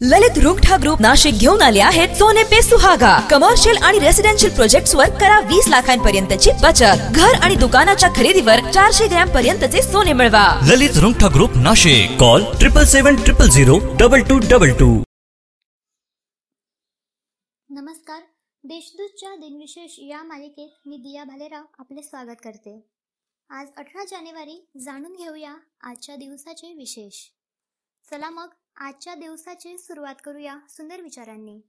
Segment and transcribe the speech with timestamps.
[0.00, 3.12] ललित Rungta group Nashik घेऊन आले आहेत सोने पे सुहागा.
[3.30, 7.00] कमर्शियल आणि रेसिडेन्शियल प्रोजेक्ट वर करा वीस लाखांपर्यंतची बचत.
[7.14, 10.44] घर आणि दुकानाच्या खरेदीवर चारशे ग्रॅम पर्यंतचे सोने मिळवा.
[10.66, 12.18] Lalit Rungta group Nashik.
[12.20, 14.90] Call triple seven triple zero double two double two
[17.70, 18.20] नमस्कार.
[18.64, 22.76] देशदूतच्या दिनविशेष या मालिकेत मी दिया भालेराव आपले स्वागत करते.
[23.50, 27.18] आज अठरा जानेवारी जाणून घेऊया आजच्या दिवसाचे विशेष.
[28.10, 31.60] चला मग आजच्या दिवसाची सुरुवात करूया सुंदर विचारांनी.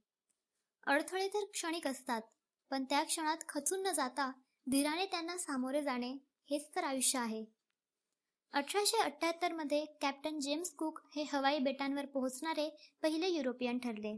[0.86, 2.22] अडथळे तर क्षणिक असतात
[2.70, 4.32] पण त्या क्षणात खचून न जाता
[4.66, 6.10] धीराने त्यांना सामोरे जाणे
[6.50, 7.44] हेच तर आयुष्य आहे.
[8.52, 12.68] अठराशे अठ्याहत्तरमध्ये कॅप्टन जेम्स कुक हे हवाई बेटांवर पोहोचणारे
[13.02, 14.16] पहिले युरोपियन ठरले.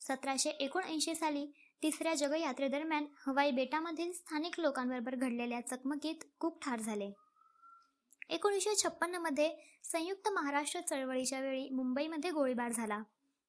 [0.00, 1.46] सतराशे एकोणऐंशी साली
[1.82, 7.12] तिसऱ्या जगयात्रेदरम्यान हवाई बेटामधील स्थानिक लोकांबरोबर घडलेल्या चकमकीत कुक ठार झाले.
[8.30, 9.50] एकोणीसशे छप्पन्नमध्ये
[9.84, 13.02] संयुक्त महाराष्ट्र चळवळीच्या वेळी मुंबईमध्ये गोळीबार झाला.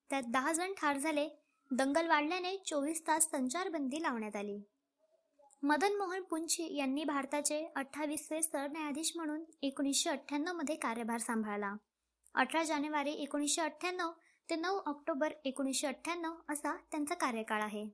[0.09, 1.27] त्यात दहा जण ठार झाले.
[1.71, 4.59] दंगल वाढल्याने चोवीस तास संचारबंदी लावण्यात आली.
[5.63, 11.73] मदन मोहन पुंछी यांनी भारताचे अठ्ठावीसवे सरन्यायाधीश म्हणून एकोणीसशे अठ्ठ्याण्णवमध्ये कार्यभार सांभाळला.
[12.35, 14.11] अठरा जानेवारी एकोणीसशे अठ्ठ्याण्णव
[14.49, 17.89] ते नऊ ऑक्टोबर एकोणीसशे अठ्ठ्याण्णव असा त्यांचा कार्यकाळ आहे.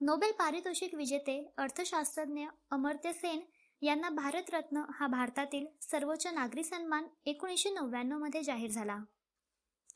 [0.00, 3.40] नोबेल पारितोषिक विजेते अर्थशास्त्रज्ञ अमर्त्य सेन
[3.82, 8.98] यांना भारतरत्न हा भारतातील सर्वोच्च नागरी सन्मान एकोणीसशे नव्याण्णवमध्ये जाहीर झाला.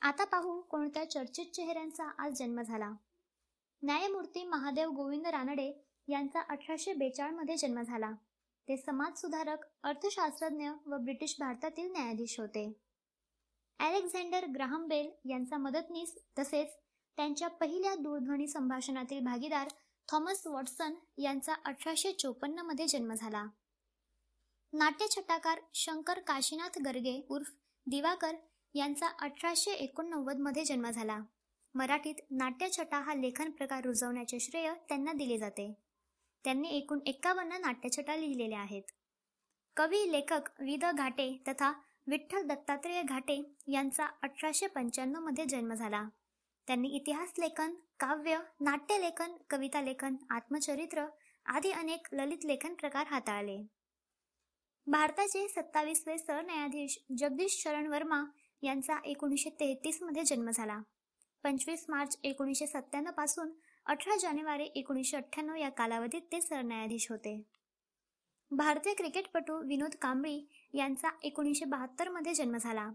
[0.03, 2.91] आता पाहू कोणत्या चर्चित चेहऱ्यांचा आज जन्म झाला.
[3.83, 8.11] न्यायमूर्ती महादेव गोविंद रानडे यांचा अठराशे बेचाळमध्ये जन्म झाला.
[8.69, 12.73] ते समाजसुधारक अर्थशास्त्रज्ञ व ब्रिटिश भारतातील न्यायाधीश होते.
[13.79, 16.69] अलेक्झांडर ग्राहम बेल यांचा मदतनीस तसेच
[17.17, 19.69] त्यांच्या पहिल्या दूरध्वनी संभाषणातील भागीदार
[20.09, 23.47] थॉमस वॉटसन यांचा अठराशे चोपन्नमध्ये जन्म झाला.
[24.73, 27.49] नाट्यछटाकार शंकर काशीनाथ गर्गे उर्फ
[27.87, 28.35] दिवाकर
[28.75, 31.19] यांचा अठराशे एकोणनव्वदमध्ये जन्म झाला.
[31.75, 35.73] मराठीत नाट्यछटा हा लेखन प्रकार रुजवण्याचे श्रेय त्यांना दिले जाते.
[36.45, 38.83] त्यांनी एकूण एक्कावन्न नाट्यछटा लिहिलेल्या आहेत.
[39.77, 41.73] कवी लेखक विद घाटे तथा
[42.07, 46.05] विठ्ठल दत्तात्रेय घाटे यांचा अठराशे पंच्याण्णवमध्ये जन्म झाला.
[46.67, 51.07] त्यांनी इतिहास लेखन काव्य नाट्यलेखन कविता लेखन आत्मचरित्र
[51.47, 53.80] आदी अनेक ललित लेखन प्रकार हाताळले.
[54.91, 58.25] भारताचे सत्तावीसवे सरन्यायाधीश जगदीश शरण वर्मा
[58.63, 60.79] यांचा एकोणीसशे तेहतीसमध्ये जन्म झाला.
[61.43, 63.51] पंचवीस मार्च एकोणीसशे सत्त्याण्णवपासून
[63.87, 67.43] अठरा जानेवारी एकोणीसशे अठ्ठ्याण्णव या कालावधीत ते सरन्यायाधीश होते.
[68.51, 72.91] भारतीय क्रिकेटपटू विनोद कांबळी यांचा एकोणीसशे बहात्तरमध्ये जन्म झाला.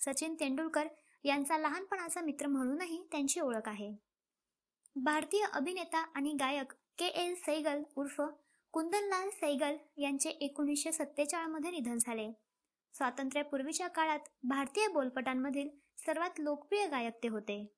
[0.00, 0.88] सचिन तेंडुलकर
[1.24, 3.92] यांचा लहानपणाचा मित्र म्हणूनही त्यांची ओळख आहे.
[4.96, 8.20] भारतीय अभिनेता आणि गायक के एल सैगल उर्फ
[8.76, 12.32] कुंदनलाल सैगल यांचे एकोणीसशे सत्तेचाळमध्ये निधन झाले.
[12.94, 17.74] स्वातंत्र्यापूर्वीच्या काळात भारतीय बोलपटांमधील सर्वात लोकप्रिय गायक ते होते.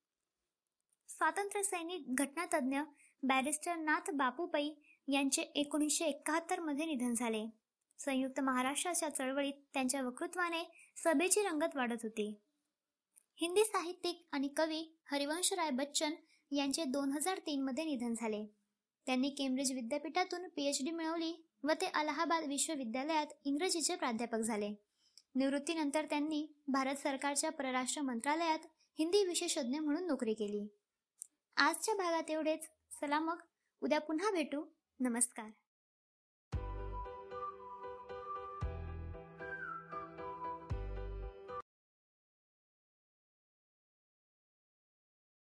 [1.08, 2.80] स्वातंत्र्य सैनिक घटनातज्ञ
[3.22, 4.74] बॅरिस्टर नाथ बापूपई
[5.08, 7.46] यांचे एकोणीसशे एकाहत्तरमध्ये निधन झाले.
[7.98, 10.64] संयुक्त महाराष्ट्राच्या चळवळीत त्यांच्या वक्तृत्वाने
[11.04, 12.40] सभेची रंगत वाढत होती.
[13.36, 16.14] हिंदी साहित्यिक आणि कवी हरिवंशराय बच्चन
[16.50, 18.57] यांचे दोन हजार तीन मध्ये निधन झाले.
[19.08, 24.74] त्यांनी केम्ब्रिज विद्यापीठातून पीएच डी मिळवली व ते अलाहाबाद विश्वविद्यालयात इंग्रजीचे प्राध्यापक झाले.
[25.34, 28.58] निवृत्तीनंतर त्यांनी भारत सरकारच्या परराष्ट्र मंत्रालयात
[28.98, 30.76] हिंदी विशेषज्ञ म्हणून नोकरी केली.
[31.56, 32.64] आजच्या भागात एवढेच.
[32.90, 33.42] सलामक.
[33.80, 34.64] उद्या पुन्हा भेटू.
[35.00, 35.50] नमस्कार.